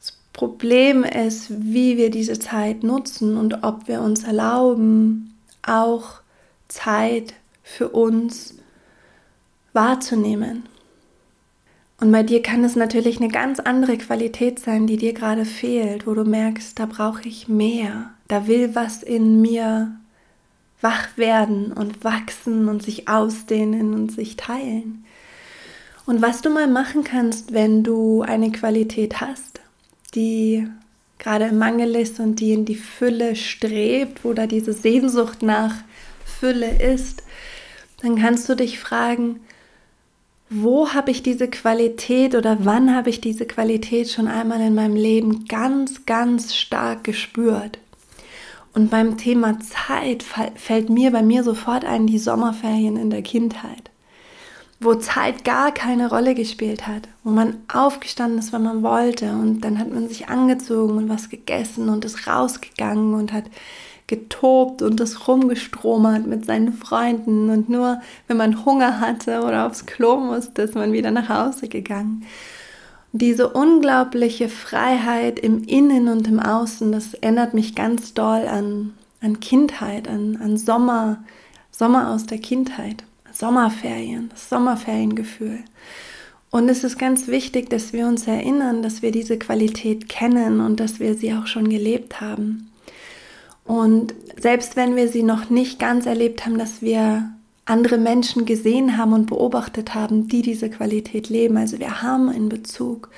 Das 0.00 0.16
Problem 0.32 1.04
ist, 1.04 1.48
wie 1.50 1.98
wir 1.98 2.10
diese 2.10 2.38
Zeit 2.38 2.84
nutzen 2.84 3.36
und 3.36 3.64
ob 3.64 3.86
wir 3.86 4.00
uns 4.00 4.24
erlauben, 4.24 5.36
auch 5.62 6.22
Zeit 6.68 7.34
für 7.62 7.90
uns 7.90 8.54
wahrzunehmen. 9.72 10.64
Und 12.00 12.10
bei 12.10 12.24
dir 12.24 12.42
kann 12.42 12.64
es 12.64 12.74
natürlich 12.74 13.18
eine 13.18 13.28
ganz 13.28 13.60
andere 13.60 13.96
Qualität 13.96 14.58
sein, 14.58 14.86
die 14.86 14.96
dir 14.96 15.12
gerade 15.12 15.44
fehlt, 15.44 16.06
wo 16.06 16.14
du 16.14 16.24
merkst, 16.24 16.78
da 16.78 16.86
brauche 16.86 17.28
ich 17.28 17.48
mehr, 17.48 18.10
da 18.26 18.48
will 18.48 18.74
was 18.74 19.02
in 19.02 19.40
mir 19.40 19.92
wach 20.80 21.16
werden 21.16 21.72
und 21.72 22.02
wachsen 22.02 22.68
und 22.68 22.82
sich 22.82 23.08
ausdehnen 23.08 23.94
und 23.94 24.10
sich 24.10 24.36
teilen. 24.36 25.04
Und 26.04 26.20
was 26.20 26.42
du 26.42 26.50
mal 26.50 26.66
machen 26.66 27.04
kannst, 27.04 27.52
wenn 27.52 27.84
du 27.84 28.22
eine 28.22 28.50
Qualität 28.50 29.20
hast, 29.20 29.60
die 30.16 30.66
gerade 31.18 31.46
im 31.46 31.58
Mangel 31.58 31.94
ist 31.94 32.18
und 32.18 32.40
die 32.40 32.52
in 32.52 32.64
die 32.64 32.74
Fülle 32.74 33.36
strebt, 33.36 34.24
wo 34.24 34.32
da 34.32 34.48
diese 34.48 34.72
Sehnsucht 34.72 35.42
nach 35.42 35.76
Fülle 36.24 36.82
ist, 36.82 37.22
dann 38.02 38.16
kannst 38.16 38.48
du 38.48 38.56
dich 38.56 38.80
fragen, 38.80 39.38
wo 40.54 40.92
habe 40.92 41.10
ich 41.10 41.22
diese 41.22 41.48
Qualität 41.48 42.34
oder 42.34 42.58
wann 42.60 42.94
habe 42.94 43.08
ich 43.08 43.22
diese 43.22 43.46
Qualität 43.46 44.10
schon 44.10 44.28
einmal 44.28 44.60
in 44.60 44.74
meinem 44.74 44.96
Leben 44.96 45.46
ganz, 45.46 46.04
ganz 46.04 46.54
stark 46.54 47.04
gespürt? 47.04 47.78
Und 48.74 48.90
beim 48.90 49.16
Thema 49.16 49.58
Zeit 49.60 50.22
fällt 50.22 50.90
mir 50.90 51.10
bei 51.10 51.22
mir 51.22 51.42
sofort 51.42 51.84
ein 51.84 52.06
die 52.06 52.18
Sommerferien 52.18 52.96
in 52.96 53.08
der 53.08 53.22
Kindheit, 53.22 53.90
wo 54.78 54.94
Zeit 54.94 55.44
gar 55.44 55.72
keine 55.72 56.10
Rolle 56.10 56.34
gespielt 56.34 56.86
hat, 56.86 57.08
wo 57.24 57.30
man 57.30 57.56
aufgestanden 57.72 58.38
ist, 58.38 58.52
wenn 58.52 58.62
man 58.62 58.82
wollte 58.82 59.32
und 59.32 59.62
dann 59.62 59.78
hat 59.78 59.90
man 59.92 60.08
sich 60.08 60.28
angezogen 60.28 60.98
und 60.98 61.08
was 61.08 61.30
gegessen 61.30 61.88
und 61.88 62.04
ist 62.04 62.26
rausgegangen 62.26 63.14
und 63.14 63.32
hat 63.32 63.44
getobt 64.12 64.82
und 64.82 65.00
das 65.00 65.26
rumgestromert 65.26 66.26
mit 66.26 66.44
seinen 66.44 66.74
Freunden 66.74 67.48
und 67.48 67.70
nur 67.70 68.02
wenn 68.28 68.36
man 68.36 68.66
Hunger 68.66 69.00
hatte 69.00 69.40
oder 69.40 69.66
aufs 69.66 69.86
Klo 69.86 70.18
musste, 70.18 70.60
ist 70.60 70.74
man 70.74 70.92
wieder 70.92 71.10
nach 71.10 71.30
Hause 71.30 71.66
gegangen. 71.66 72.26
Diese 73.12 73.48
unglaubliche 73.48 74.50
Freiheit 74.50 75.38
im 75.38 75.64
Innen 75.64 76.08
und 76.08 76.28
im 76.28 76.40
Außen, 76.40 76.92
das 76.92 77.14
erinnert 77.14 77.54
mich 77.54 77.74
ganz 77.74 78.12
doll 78.12 78.46
an, 78.46 78.92
an 79.22 79.40
Kindheit, 79.40 80.08
an, 80.08 80.38
an 80.42 80.58
Sommer, 80.58 81.24
Sommer 81.70 82.10
aus 82.10 82.26
der 82.26 82.38
Kindheit, 82.38 83.04
Sommerferien, 83.32 84.28
das 84.28 84.50
Sommerferiengefühl. 84.50 85.60
Und 86.50 86.68
es 86.68 86.84
ist 86.84 86.98
ganz 86.98 87.28
wichtig, 87.28 87.70
dass 87.70 87.94
wir 87.94 88.06
uns 88.06 88.26
erinnern, 88.26 88.82
dass 88.82 89.00
wir 89.00 89.10
diese 89.10 89.38
Qualität 89.38 90.10
kennen 90.10 90.60
und 90.60 90.80
dass 90.80 91.00
wir 91.00 91.14
sie 91.14 91.32
auch 91.32 91.46
schon 91.46 91.70
gelebt 91.70 92.20
haben. 92.20 92.71
Und 93.64 94.14
selbst 94.40 94.76
wenn 94.76 94.96
wir 94.96 95.08
sie 95.08 95.22
noch 95.22 95.50
nicht 95.50 95.78
ganz 95.78 96.06
erlebt 96.06 96.44
haben, 96.44 96.58
dass 96.58 96.82
wir 96.82 97.32
andere 97.64 97.96
Menschen 97.96 98.44
gesehen 98.44 98.96
haben 98.96 99.12
und 99.12 99.26
beobachtet 99.26 99.94
haben, 99.94 100.28
die 100.28 100.42
diese 100.42 100.68
Qualität 100.68 101.28
leben. 101.28 101.56
Also 101.56 101.78
wir 101.78 102.02
haben 102.02 102.28
einen 102.28 102.48
Bezug 102.48 103.10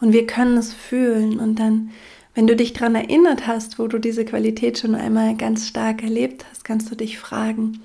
und 0.00 0.12
wir 0.12 0.26
können 0.26 0.56
es 0.58 0.72
fühlen. 0.72 1.40
Und 1.40 1.58
dann, 1.58 1.90
wenn 2.34 2.46
du 2.46 2.54
dich 2.54 2.74
daran 2.74 2.94
erinnert 2.94 3.46
hast, 3.46 3.78
wo 3.78 3.86
du 3.86 3.98
diese 3.98 4.24
Qualität 4.24 4.78
schon 4.78 4.94
einmal 4.94 5.34
ganz 5.36 5.66
stark 5.66 6.02
erlebt 6.02 6.44
hast, 6.50 6.64
kannst 6.64 6.90
du 6.90 6.94
dich 6.94 7.18
fragen, 7.18 7.80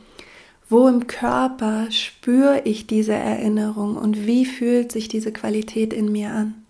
wo 0.70 0.88
im 0.88 1.08
Körper 1.08 1.90
spüre 1.92 2.62
ich 2.66 2.88
diese 2.88 3.14
Erinnerung 3.14 3.98
und 3.98 4.26
wie 4.26 4.46
fühlt 4.46 4.92
sich 4.92 5.08
diese 5.08 5.32
Qualität 5.32 5.94
in 5.94 6.12
mir 6.12 6.32
an? 6.32 6.61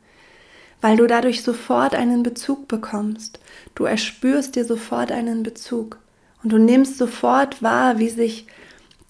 Weil 0.81 0.97
du 0.97 1.07
dadurch 1.07 1.43
sofort 1.43 1.95
einen 1.95 2.23
Bezug 2.23 2.67
bekommst. 2.67 3.39
Du 3.75 3.85
erspürst 3.85 4.55
dir 4.55 4.65
sofort 4.65 5.11
einen 5.11 5.43
Bezug 5.43 5.99
und 6.43 6.51
du 6.51 6.57
nimmst 6.57 6.97
sofort 6.97 7.61
wahr, 7.61 7.99
wie 7.99 8.09
sich 8.09 8.47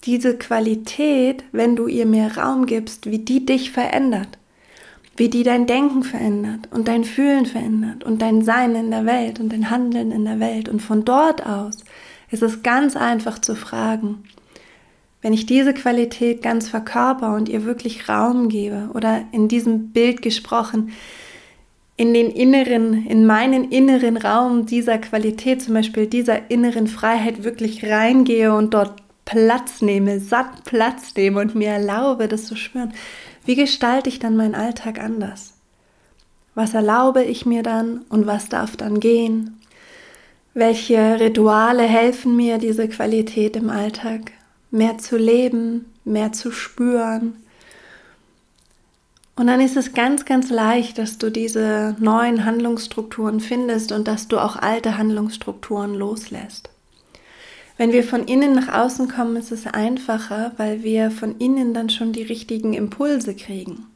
diese 0.04 0.36
Qualität, 0.36 1.44
wenn 1.52 1.76
du 1.76 1.86
ihr 1.86 2.06
mehr 2.06 2.36
Raum 2.36 2.66
gibst, 2.66 3.10
wie 3.10 3.20
die 3.20 3.46
dich 3.46 3.70
verändert, 3.70 4.38
wie 5.16 5.28
die 5.28 5.42
dein 5.42 5.66
Denken 5.66 6.02
verändert 6.02 6.68
und 6.70 6.88
dein 6.88 7.04
Fühlen 7.04 7.46
verändert 7.46 8.04
und 8.04 8.20
dein 8.20 8.42
Sein 8.42 8.74
in 8.74 8.90
der 8.90 9.06
Welt 9.06 9.40
und 9.40 9.52
dein 9.52 9.70
Handeln 9.70 10.10
in 10.10 10.24
der 10.24 10.40
Welt. 10.40 10.68
Und 10.68 10.80
von 10.82 11.04
dort 11.04 11.46
aus 11.46 11.78
ist 12.30 12.42
es 12.42 12.62
ganz 12.62 12.96
einfach 12.96 13.38
zu 13.38 13.54
fragen, 13.54 14.24
wenn 15.20 15.32
ich 15.32 15.46
diese 15.46 15.72
Qualität 15.72 16.42
ganz 16.42 16.68
verkörper 16.68 17.34
und 17.36 17.48
ihr 17.48 17.64
wirklich 17.64 18.08
Raum 18.08 18.48
gebe 18.48 18.90
oder 18.92 19.22
in 19.30 19.46
diesem 19.46 19.90
Bild 19.90 20.20
gesprochen, 20.20 20.92
in 21.96 22.14
den 22.14 22.30
inneren, 22.30 23.06
in 23.06 23.26
meinen 23.26 23.70
inneren 23.70 24.16
Raum 24.16 24.66
dieser 24.66 24.98
Qualität, 24.98 25.62
zum 25.62 25.74
Beispiel 25.74 26.06
dieser 26.06 26.50
inneren 26.50 26.86
Freiheit 26.86 27.44
wirklich 27.44 27.84
reingehe 27.84 28.54
und 28.54 28.74
dort 28.74 29.02
Platz 29.24 29.82
nehme, 29.82 30.18
satt 30.18 30.64
Platz 30.64 31.14
nehme 31.16 31.40
und 31.40 31.54
mir 31.54 31.68
erlaube, 31.68 32.28
das 32.28 32.46
zu 32.46 32.56
spüren, 32.56 32.92
wie 33.44 33.54
gestalte 33.54 34.08
ich 34.08 34.18
dann 34.18 34.36
meinen 34.36 34.54
Alltag 34.54 35.00
anders? 35.00 35.54
Was 36.54 36.74
erlaube 36.74 37.24
ich 37.24 37.46
mir 37.46 37.62
dann 37.62 38.02
und 38.08 38.26
was 38.26 38.48
darf 38.48 38.76
dann 38.76 39.00
gehen? 39.00 39.58
Welche 40.54 41.18
Rituale 41.18 41.84
helfen 41.84 42.36
mir, 42.36 42.58
diese 42.58 42.88
Qualität 42.88 43.56
im 43.56 43.70
Alltag 43.70 44.32
mehr 44.70 44.98
zu 44.98 45.16
leben, 45.16 45.86
mehr 46.04 46.32
zu 46.32 46.50
spüren, 46.50 47.36
und 49.34 49.46
dann 49.46 49.60
ist 49.60 49.76
es 49.76 49.94
ganz, 49.94 50.24
ganz 50.24 50.50
leicht, 50.50 50.98
dass 50.98 51.18
du 51.18 51.30
diese 51.30 51.96
neuen 51.98 52.44
Handlungsstrukturen 52.44 53.40
findest 53.40 53.90
und 53.92 54.06
dass 54.06 54.28
du 54.28 54.38
auch 54.38 54.56
alte 54.56 54.98
Handlungsstrukturen 54.98 55.94
loslässt. 55.94 56.68
Wenn 57.78 57.92
wir 57.92 58.04
von 58.04 58.24
innen 58.24 58.54
nach 58.54 58.68
außen 58.68 59.08
kommen, 59.08 59.36
ist 59.36 59.50
es 59.50 59.66
einfacher, 59.66 60.52
weil 60.58 60.82
wir 60.82 61.10
von 61.10 61.38
innen 61.38 61.72
dann 61.72 61.88
schon 61.88 62.12
die 62.12 62.22
richtigen 62.22 62.74
Impulse 62.74 63.34
kriegen. 63.34 63.86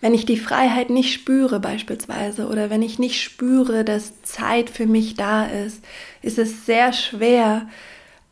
wenn 0.00 0.14
ich 0.14 0.26
die 0.26 0.36
Freiheit 0.36 0.90
nicht 0.90 1.12
spüre 1.12 1.58
beispielsweise 1.58 2.48
oder 2.48 2.70
wenn 2.70 2.82
ich 2.82 2.98
nicht 2.98 3.20
spüre, 3.20 3.82
dass 3.84 4.22
Zeit 4.22 4.70
für 4.70 4.86
mich 4.86 5.14
da 5.14 5.46
ist, 5.46 5.82
ist 6.22 6.38
es 6.38 6.66
sehr 6.66 6.92
schwer, 6.92 7.68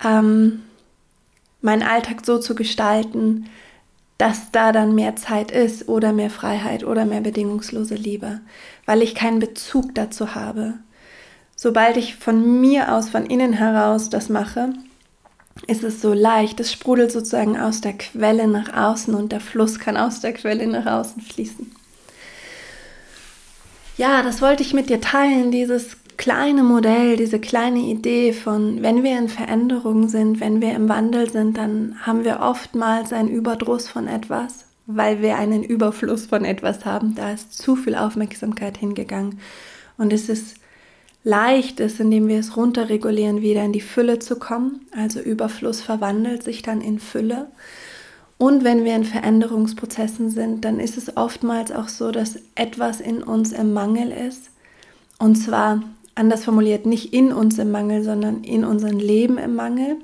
ähm, 0.05 0.63
meinen 1.63 1.83
Alltag 1.83 2.25
so 2.25 2.39
zu 2.39 2.55
gestalten, 2.55 3.47
dass 4.25 4.51
da 4.53 4.73
dann 4.73 4.95
mehr 4.95 5.17
Zeit 5.17 5.51
ist 5.51 5.87
oder 5.87 6.15
mehr 6.15 6.31
Freiheit 6.31 6.83
oder 6.83 7.05
mehr 7.05 7.21
bedingungslose 7.21 7.95
Liebe, 7.95 8.41
weil 8.87 9.03
ich 9.03 9.15
keinen 9.15 9.39
Bezug 9.39 9.95
dazu 9.95 10.35
habe. 10.35 10.79
Sobald 11.57 11.99
ich 11.99 12.17
von 12.17 12.59
mir 12.59 12.95
aus, 12.95 13.11
von 13.11 13.27
innen 13.27 13.53
heraus 13.53 14.09
das 14.09 14.31
mache, 14.31 14.73
ist 15.67 15.85
es 15.85 16.01
so 16.01 16.15
leicht. 16.15 16.59
Es 16.59 16.73
sprudelt 16.73 17.13
sozusagen 17.13 17.61
aus 17.61 17.83
der 17.83 17.99
Quelle 17.99 18.49
nach 18.49 18.73
außen 18.73 19.15
und 19.15 19.31
der 19.31 19.41
Fluss 19.41 19.79
kann 19.79 19.99
aus 19.99 20.21
der 20.21 20.33
Quelle 20.33 20.67
nach 20.69 20.87
außen 20.87 21.21
fließen. 21.21 21.71
Ja, 23.99 24.23
das 24.23 24.41
wollte 24.41 24.63
ich 24.63 24.73
mit 24.73 24.89
dir 24.89 25.03
teilen, 25.03 25.51
dieses 25.51 25.99
kleine 26.17 26.63
Modell, 26.63 27.17
diese 27.17 27.39
kleine 27.39 27.81
Idee 27.81 28.33
von, 28.33 28.83
wenn 28.83 29.03
wir 29.03 29.19
in 29.19 29.29
Veränderung 29.29 30.09
sind, 30.09 30.41
wenn 30.41 30.61
wir 30.61 30.73
im 30.73 30.89
Wandel 30.89 31.31
sind, 31.31 31.57
dann 31.57 31.97
haben 32.03 32.25
wir 32.25 32.41
oftmals 32.41 33.13
einen 33.13 33.29
Überdruss 33.29 33.89
von 33.89 34.09
etwas, 34.09 34.67
weil 34.87 35.23
wir 35.23 35.37
einen 35.37 35.63
Überfluss 35.63 36.27
von 36.27 36.45
etwas 36.45 36.85
haben. 36.85 37.15
Da 37.15 37.33
ist 37.33 37.55
zu 37.55 37.77
viel 37.77 37.95
Aufmerksamkeit 37.95 38.79
hingegangen. 38.79 39.41
Und 39.97 40.13
es 40.13 40.29
ist 40.29 40.57
leicht 41.25 41.81
ist, 41.81 42.01
indem 42.01 42.29
wir 42.29 42.39
es 42.39 42.57
runterregulieren, 42.57 43.41
wieder 43.41 43.65
in 43.65 43.73
die 43.73 43.81
Fülle 43.81 44.19
zu 44.19 44.37
kommen. 44.37 44.87
Also 44.97 45.21
Überfluss 45.21 45.81
verwandelt 45.81 46.43
sich 46.43 46.63
dann 46.63 46.81
in 46.81 46.99
Fülle. 46.99 47.49
Und 48.37 48.63
wenn 48.63 48.85
wir 48.85 48.95
in 48.95 49.05
Veränderungsprozessen 49.05 50.31
sind, 50.31 50.65
dann 50.65 50.81
ist 50.81 50.99
es 50.99 51.17
oftmals 51.17 51.73
auch 51.73 51.89
so, 51.89 52.11
dass 52.11 52.39
etwas 52.55 53.01
in 53.01 53.23
uns 53.23 53.53
im 53.53 53.73
Mangel 53.73 54.11
ist. 54.11 54.51
Und 55.19 55.37
zwar 55.37 55.83
anders 56.15 56.45
formuliert, 56.45 56.87
nicht 56.87 57.13
in 57.13 57.33
uns 57.33 57.59
im 57.59 57.71
Mangel, 57.71 58.03
sondern 58.03 58.45
in 58.45 58.65
unserem 58.65 58.99
Leben 58.99 59.39
im 59.39 59.55
Mangel. 59.55 59.97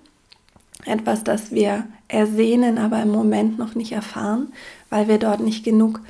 Etwas, 0.85 1.25
das 1.25 1.52
wir 1.52 1.85
ersehnen, 2.09 2.79
aber 2.79 3.02
im 3.02 3.11
Moment 3.11 3.59
noch 3.59 3.75
nicht 3.75 3.93
erfahren, 3.93 4.52
weil 4.88 5.09
wir 5.09 5.19
dort 5.19 5.40
nicht 5.40 5.64
genug 5.64 6.00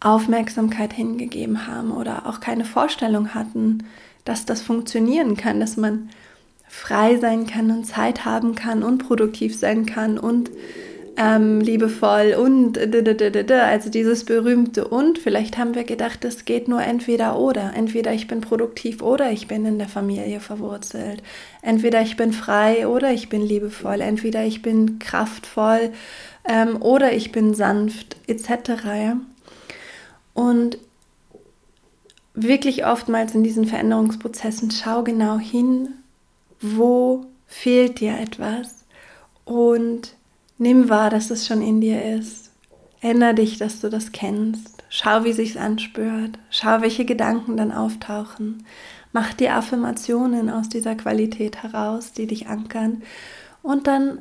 Aufmerksamkeit 0.00 0.92
hingegeben 0.92 1.66
haben 1.66 1.92
oder 1.92 2.26
auch 2.26 2.40
keine 2.40 2.64
Vorstellung 2.64 3.34
hatten, 3.34 3.84
dass 4.24 4.46
das 4.46 4.62
funktionieren 4.62 5.36
kann, 5.36 5.60
dass 5.60 5.76
man 5.76 6.10
frei 6.68 7.18
sein 7.18 7.46
kann 7.46 7.70
und 7.70 7.84
Zeit 7.84 8.24
haben 8.24 8.54
kann 8.54 8.82
und 8.82 8.98
produktiv 8.98 9.58
sein 9.58 9.86
kann 9.86 10.18
und 10.18 10.50
ähm, 11.16 11.60
liebevoll 11.60 12.34
und 12.38 12.78
also 12.78 13.90
dieses 13.90 14.24
berühmte 14.24 14.86
und 14.86 15.18
vielleicht 15.18 15.58
haben 15.58 15.74
wir 15.74 15.84
gedacht, 15.84 16.24
es 16.24 16.44
geht 16.44 16.68
nur 16.68 16.82
entweder 16.82 17.38
oder. 17.38 17.72
Entweder 17.74 18.12
ich 18.12 18.26
bin 18.26 18.40
produktiv 18.40 19.02
oder 19.02 19.30
ich 19.30 19.48
bin 19.48 19.66
in 19.66 19.78
der 19.78 19.88
Familie 19.88 20.40
verwurzelt. 20.40 21.22
Entweder 21.62 22.00
ich 22.02 22.16
bin 22.16 22.32
frei 22.32 22.86
oder 22.86 23.12
ich 23.12 23.28
bin 23.28 23.42
liebevoll. 23.42 24.00
Entweder 24.00 24.44
ich 24.44 24.62
bin 24.62 24.98
kraftvoll 24.98 25.90
ähm, 26.48 26.80
oder 26.80 27.12
ich 27.12 27.32
bin 27.32 27.54
sanft 27.54 28.16
etc. 28.26 29.16
Und 30.32 30.78
wirklich 32.34 32.86
oftmals 32.86 33.34
in 33.34 33.42
diesen 33.42 33.66
Veränderungsprozessen, 33.66 34.70
schau 34.70 35.02
genau 35.02 35.38
hin, 35.38 35.90
wo 36.60 37.26
fehlt 37.46 38.00
dir 38.00 38.18
etwas 38.18 38.84
und 39.44 40.14
nimm 40.60 40.88
wahr, 40.88 41.10
dass 41.10 41.30
es 41.30 41.46
schon 41.46 41.62
in 41.62 41.80
dir 41.80 42.04
ist. 42.04 42.50
Änder 43.00 43.32
dich, 43.32 43.58
dass 43.58 43.80
du 43.80 43.88
das 43.88 44.12
kennst. 44.12 44.84
Schau, 44.90 45.24
wie 45.24 45.32
sich's 45.32 45.56
anspürt. 45.56 46.38
Schau, 46.50 46.82
welche 46.82 47.04
Gedanken 47.04 47.56
dann 47.56 47.72
auftauchen. 47.72 48.64
Mach 49.12 49.32
dir 49.32 49.56
Affirmationen 49.56 50.50
aus 50.50 50.68
dieser 50.68 50.94
Qualität 50.94 51.62
heraus, 51.62 52.12
die 52.12 52.26
dich 52.26 52.48
ankern. 52.48 53.02
Und 53.62 53.86
dann 53.86 54.18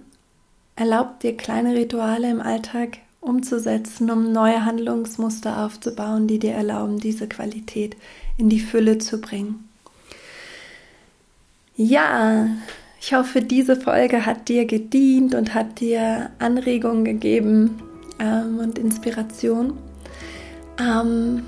erlaub 0.75 1.19
dir 1.19 1.35
kleine 1.35 1.75
Rituale 1.75 2.29
im 2.29 2.41
Alltag 2.41 2.99
umzusetzen, 3.19 4.09
um 4.09 4.31
neue 4.31 4.63
Handlungsmuster 4.63 5.65
aufzubauen, 5.65 6.27
die 6.27 6.39
dir 6.39 6.53
erlauben, 6.53 6.99
diese 6.99 7.27
Qualität 7.27 7.97
in 8.37 8.47
die 8.47 8.61
Fülle 8.61 8.97
zu 8.97 9.19
bringen. 9.19 9.67
Ja, 11.75 12.47
ich 13.01 13.13
hoffe, 13.13 13.41
diese 13.41 13.75
Folge 13.75 14.25
hat 14.25 14.49
dir 14.49 14.65
gedient 14.65 15.33
und 15.33 15.53
hat 15.53 15.79
dir 15.79 16.31
Anregungen 16.39 17.05
gegeben 17.05 17.81
ähm, 18.19 18.59
und 18.59 18.77
Inspiration. 18.77 19.73
Ähm, 20.79 21.43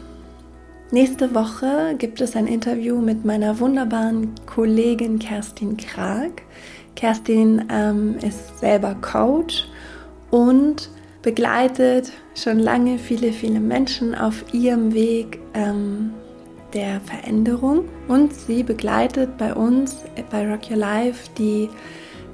nächste 0.92 1.36
Woche 1.36 1.96
gibt 1.98 2.22
es 2.22 2.36
ein 2.36 2.48
Interview 2.48 3.00
mit 3.00 3.26
meiner 3.26 3.60
wunderbaren 3.60 4.34
Kollegin 4.46 5.20
Kerstin 5.20 5.78
Krag. 5.78 6.42
Kerstin 6.96 7.66
ähm, 7.70 8.18
ist 8.20 8.60
selber 8.60 8.96
Coach 8.96 9.68
und 10.30 10.90
begleitet 11.22 12.12
schon 12.36 12.60
lange 12.60 12.98
viele, 12.98 13.32
viele 13.32 13.60
Menschen 13.60 14.16
auf 14.16 14.54
ihrem 14.54 14.94
Weg 14.94 15.40
ähm, 15.54 16.12
der 16.74 17.02
Veränderung 17.02 17.86
und 18.08 18.34
sie 18.34 18.64
begleitet 18.64 19.38
bei 19.38 19.54
uns 19.54 19.98
bei 20.30 20.50
Rock 20.50 20.70
Your 20.70 20.78
Life 20.78 21.30
die 21.38 21.70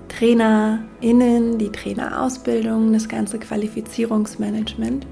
TrainerInnen, 0.09 1.57
die 1.57 1.71
Trainerausbildung, 1.71 2.93
das 2.93 3.09
ganze 3.09 3.39
Qualifizierungsmanagement. 3.39 5.05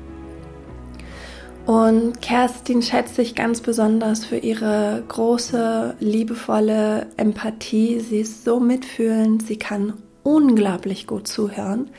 Und 1.66 2.22
Kerstin 2.22 2.84
schätzt 2.84 3.16
sich 3.16 3.34
ganz 3.34 3.60
besonders 3.60 4.24
für 4.24 4.38
ihre 4.38 5.04
große, 5.08 5.96
liebevolle 6.00 7.08
Empathie. 7.18 8.00
Sie 8.00 8.20
ist 8.20 8.44
so 8.44 8.60
mitfühlend, 8.60 9.48
sie 9.48 9.58
kann 9.58 9.94
unglaublich 10.22 11.08
gut 11.08 11.28
zuhören. 11.28 11.90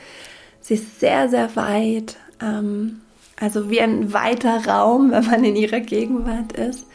Sie 0.61 0.75
ist 0.75 0.99
sehr, 1.01 1.27
sehr 1.27 1.55
weit, 1.57 2.15
ähm, 2.41 3.01
also 3.39 3.69
wie 3.69 3.81
ein 3.81 4.13
weiter 4.13 4.65
Raum, 4.65 5.11
wenn 5.11 5.25
man 5.25 5.43
in 5.43 5.57
ihrer 5.57 5.81
Gegenwart 5.81 6.53
ist, 6.53 6.85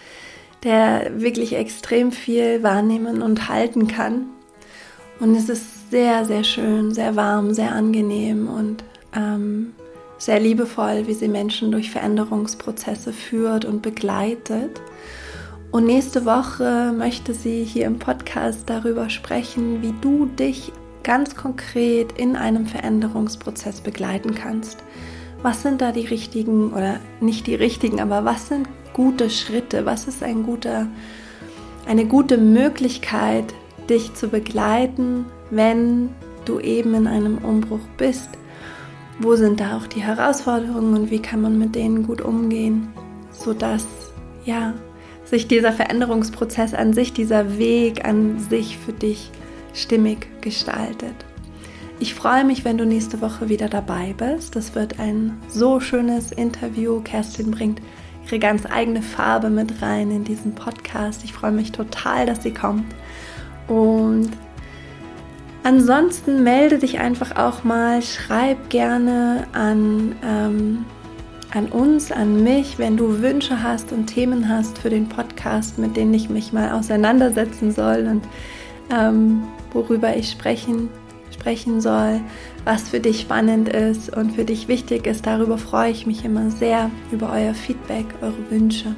der 0.65 1.21
wirklich 1.21 1.55
extrem 1.55 2.13
viel 2.13 2.63
wahrnehmen 2.63 3.23
und 3.23 3.49
halten 3.49 3.89
kann. 3.89 4.27
Und 5.21 5.35
es 5.35 5.49
ist 5.49 5.91
sehr, 5.91 6.25
sehr 6.25 6.45
schön, 6.45 6.95
sehr 6.95 7.17
warm, 7.17 7.55
sehr 7.55 7.73
angenehm 7.73 8.49
und 8.49 8.85
ähm, 9.15 9.73
sehr 10.19 10.41
liebevoll, 10.41 11.07
wie 11.07 11.15
sie 11.15 11.29
Menschen 11.29 11.73
durch 11.73 11.91
Veränderungsprozesse 11.91 13.13
führt 13.13 13.65
und 13.65 13.83
begleitet. 13.83 14.81
Und 15.73 15.87
nächste 15.87 16.25
Woche 16.25 16.93
möchte 16.97 17.35
sie 17.35 17.65
hier 17.65 17.87
im 17.87 17.99
Podcast 17.99 18.65
darüber 18.67 19.11
sprechen, 19.11 19.83
wie 19.83 19.95
du 20.01 20.27
dich 20.27 20.71
ganz 21.03 21.35
konkret 21.35 22.13
in 22.19 22.37
einem 22.37 22.67
Veränderungsprozess 22.67 23.81
begleiten 23.81 24.35
kannst. 24.35 24.79
Was 25.43 25.63
sind 25.63 25.81
da 25.81 25.91
die 25.91 26.07
richtigen 26.07 26.73
oder 26.73 27.01
nicht 27.21 27.47
die 27.49 27.57
richtigen, 27.57 28.01
aber 28.01 28.25
was 28.25 28.49
sind 28.49 28.69
gute 28.93 29.31
Schritte? 29.31 29.87
Was 29.87 30.09
ist 30.09 30.23
ein 30.23 30.43
guter, 30.43 30.87
eine 31.87 32.07
gute 32.07 32.39
Möglichkeit, 32.39 33.55
dich 33.89 34.15
zu 34.15 34.29
begleiten, 34.29 35.27
wenn 35.51 36.11
du 36.45 36.61
eben 36.61 36.95
in 36.95 37.07
einem 37.07 37.39
Umbruch 37.39 37.87
bist? 37.97 38.29
Wo 39.19 39.37
sind 39.37 39.61
da 39.61 39.77
auch 39.77 39.87
die 39.87 40.03
Herausforderungen 40.03 40.95
und 40.95 41.11
wie 41.11 41.21
kann 41.21 41.43
man 41.43 41.59
mit 41.59 41.75
denen 41.75 42.07
gut 42.07 42.21
umgehen, 42.21 42.89
sodass 43.31 43.87
ja 44.45 44.75
sich 45.25 45.49
dieser 45.49 45.73
Veränderungsprozess 45.73 46.75
an 46.75 46.93
sich, 46.93 47.13
dieser 47.13 47.59
Weg 47.59 48.05
an 48.05 48.39
sich 48.39 48.79
für 48.79 48.93
dich 48.93 49.31
stimmig 49.73 50.29
gestaltet. 50.41 51.15
Ich 51.99 52.15
freue 52.15 52.45
mich, 52.45 52.65
wenn 52.65 52.79
du 52.79 52.85
nächste 52.85 53.21
Woche 53.21 53.49
wieder 53.49 53.69
dabei 53.69 54.15
bist. 54.17 54.57
Das 54.57 54.75
wird 54.75 54.99
ein 54.99 55.39
so 55.49 55.79
schönes 55.79 56.33
Interview. 56.33 57.01
Kerstin 57.01 57.51
bringt 57.53 57.81
ihre 58.33 58.41
ganz 58.41 58.65
eigene 58.65 59.03
Farbe 59.03 59.51
mit 59.51 59.83
rein 59.83 60.11
in 60.11 60.25
diesen 60.25 60.55
Podcast. 60.55 61.23
Ich 61.23 61.35
freue 61.35 61.53
mich 61.53 61.71
total, 61.71 62.25
dass 62.25 62.43
sie 62.43 62.55
kommt. 62.55 62.95
Und 63.69 64.31
ansonsten 65.63 66.43
melde 66.43 66.79
dich 66.79 66.99
einfach 66.99 67.37
auch 67.37 67.63
mal, 67.63 68.01
schreib 68.01 68.71
gerne 68.71 69.47
an, 69.53 70.17
ähm, 70.25 70.85
an 71.53 71.67
uns, 71.67 72.11
an 72.11 72.43
mich, 72.43 72.79
wenn 72.79 72.97
du 72.97 73.21
Wünsche 73.21 73.63
hast 73.63 73.93
und 73.93 74.07
Themen 74.07 74.49
hast 74.49 74.79
für 74.79 74.89
den 74.89 75.11
Podcast, 75.11 75.79
mit 75.79 75.97
denen 75.97 76.15
ich 76.15 76.31
mich 76.31 76.55
mal 76.55 76.73
auseinandersetzen 76.73 77.71
soll. 77.71 78.07
Und 78.11 78.25
ähm, 78.91 79.43
worüber 79.75 80.17
ich 80.17 80.31
sprechen, 80.31 80.89
sprechen 81.43 81.81
soll, 81.81 82.21
was 82.65 82.89
für 82.89 83.01
dich 83.01 83.21
spannend 83.21 83.69
ist 83.69 84.17
und 84.17 84.33
für 84.33 84.45
dich 84.45 84.69
wichtig 84.69 85.07
ist. 85.07 85.27
Darüber 85.27 85.59
freue 85.59 85.91
ich 85.91 86.07
mich 86.07 86.25
immer 86.25 86.51
sehr 86.51 86.89
über 87.11 87.33
euer 87.33 87.53
Feedback, 87.53 88.07
eure 88.21 88.51
Wünsche. 88.51 88.95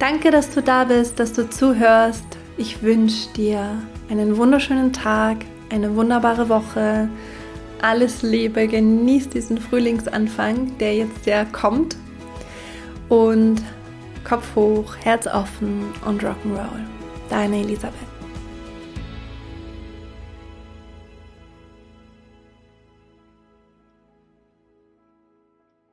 Danke, 0.00 0.32
dass 0.32 0.50
du 0.50 0.62
da 0.62 0.84
bist, 0.84 1.20
dass 1.20 1.32
du 1.32 1.48
zuhörst. 1.48 2.24
Ich 2.56 2.82
wünsche 2.82 3.28
dir 3.36 3.70
einen 4.10 4.36
wunderschönen 4.36 4.92
Tag, 4.92 5.38
eine 5.70 5.94
wunderbare 5.94 6.48
Woche. 6.48 7.08
Alles 7.82 8.22
Liebe, 8.22 8.66
genieß 8.66 9.28
diesen 9.28 9.58
Frühlingsanfang, 9.58 10.76
der 10.78 10.96
jetzt 10.96 11.24
ja 11.26 11.44
kommt. 11.44 11.96
Und 13.08 13.62
Kopf 14.24 14.56
hoch, 14.56 14.96
Herz 15.02 15.28
offen 15.28 15.84
und 16.04 16.22
Rock'n'Roll. 16.22 16.82
Deine 17.30 17.60
Elisabeth. 17.60 18.07